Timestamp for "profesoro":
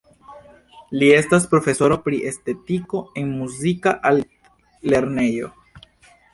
1.51-1.99